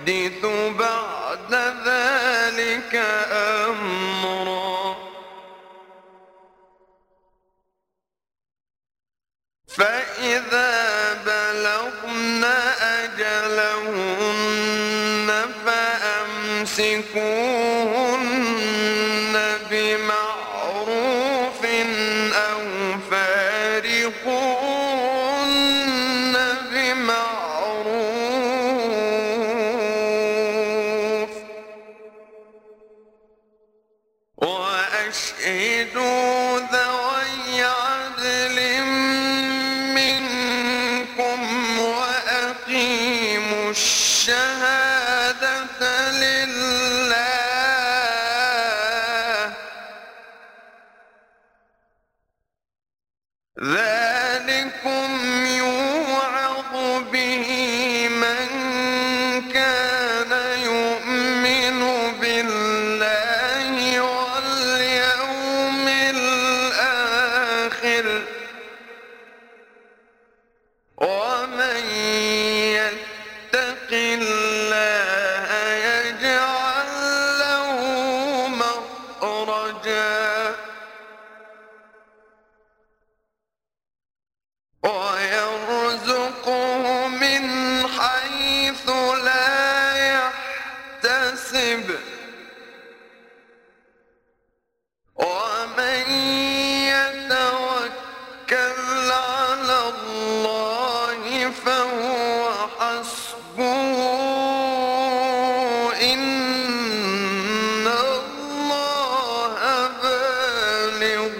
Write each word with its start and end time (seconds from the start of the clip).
يحدث 0.00 0.39
الشهادة 44.31 45.81
لله. 46.11 46.51
ذلكم 53.59 55.09
يوعظ 55.45 56.73
به 57.11 57.49
من 58.09 58.47
كان 59.51 60.31
يؤمن 60.63 61.79
بالله 62.21 63.75
واليوم 64.01 65.87
الآخر. 66.15 67.25
يحتسب 91.53 91.99
ومن 95.15 96.11
يتوكل 96.87 97.91
على 99.11 99.79
الله 99.89 101.51
فهو 101.51 102.67
حسبه. 102.79 104.01
إن 106.01 107.87
الله 107.87 109.53
بالغ 110.01 111.37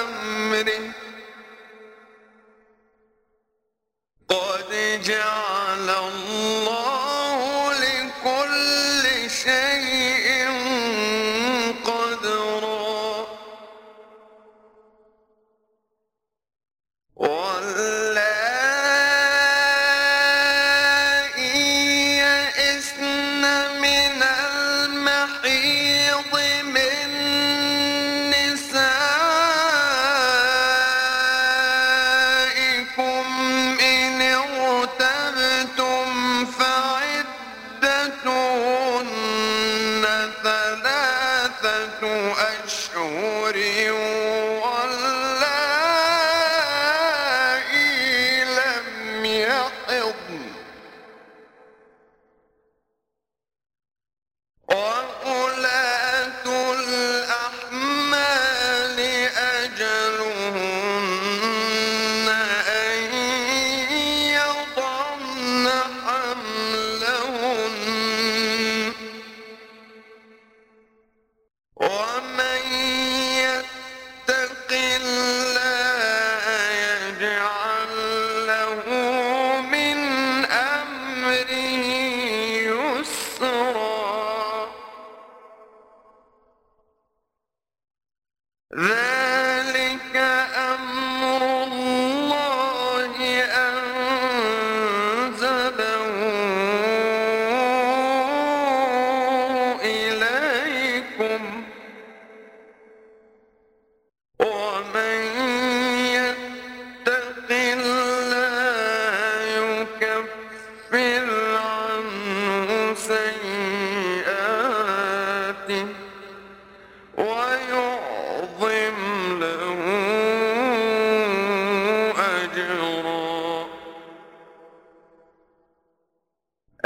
أمره. 0.00 0.84
قد 4.28 4.70
جعل 5.04 5.88
الله 5.90 6.15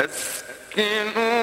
أسكنوا 0.05 1.40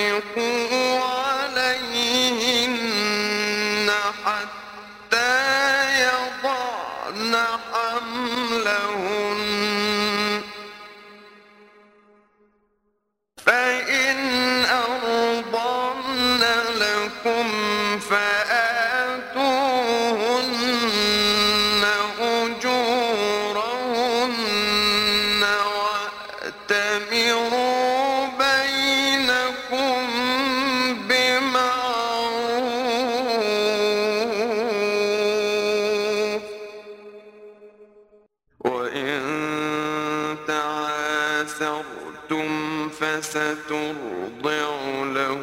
tempo. 0.00 0.59
ترضع 43.68 44.68
له 45.16 45.40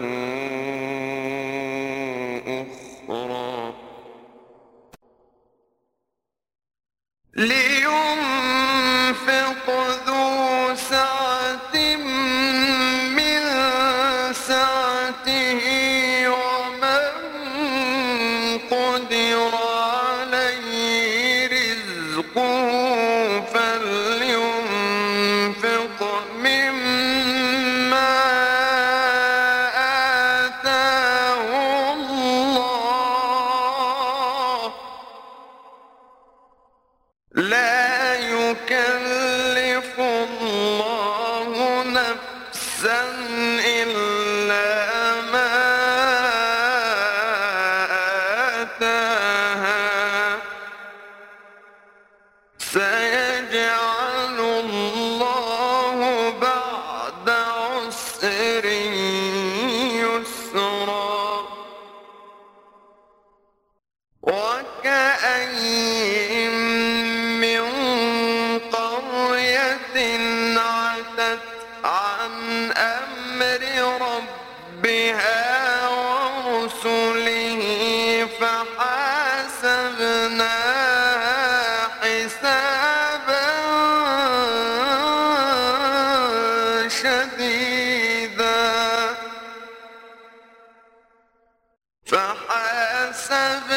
فحاسبناها 92.08 93.68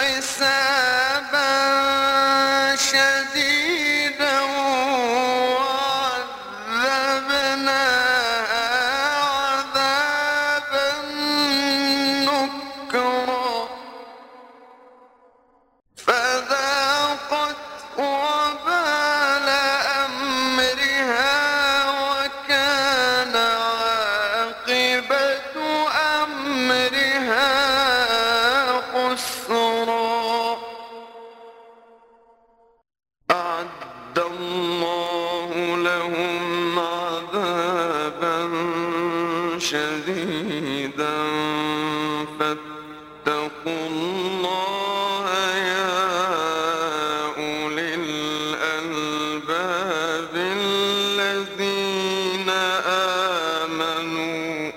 حسابا 0.00 1.50
شديدا. 2.76 3.53
فاتقوا 42.38 43.86
الله 43.86 45.26
يا 45.56 45.94
أولي 47.36 47.94
الألباب 47.94 49.04
الذين 50.34 51.68
آمنوا. 53.60 54.72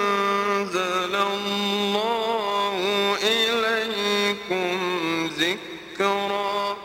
الله 1.15 2.77
إليكم 3.23 4.77
ذكرا. 5.27 6.77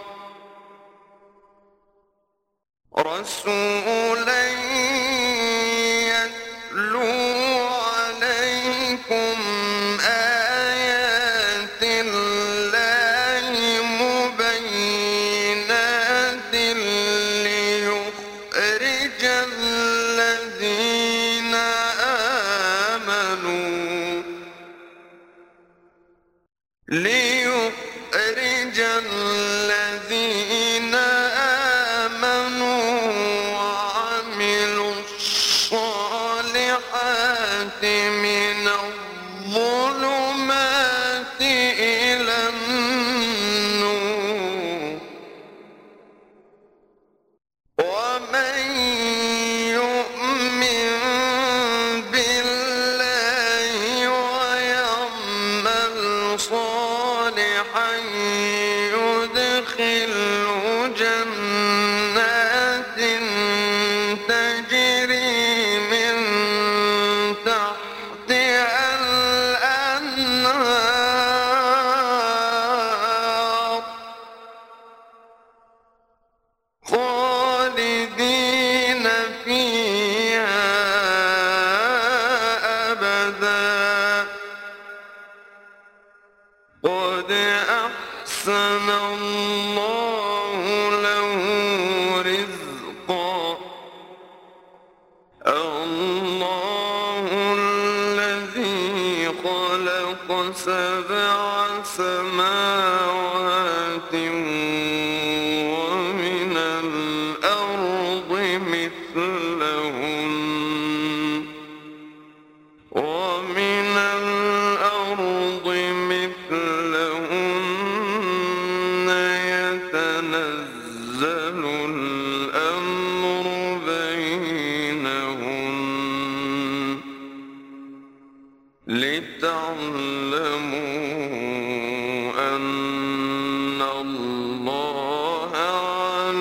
رسول 2.98 3.67
lee 26.90 27.27
سبع 100.68 101.84
سماوات 101.84 101.86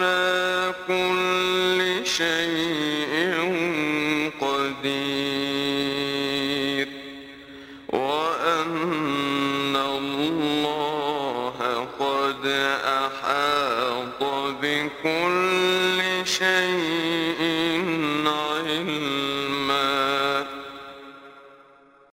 على 0.03 0.75
كل 0.89 2.07
شيء 2.07 2.86